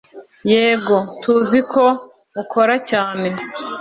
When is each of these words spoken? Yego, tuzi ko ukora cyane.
Yego, 0.51 0.95
tuzi 1.21 1.59
ko 1.71 1.83
ukora 2.41 2.75
cyane. 2.89 3.27